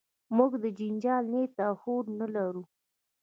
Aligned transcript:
موږ 0.37 0.51
د 0.63 0.65
جنجال 0.77 1.23
نیت 1.33 1.55
او 1.67 1.73
هوډ 1.81 2.05
نه 2.19 2.27
لرو. 2.35 2.63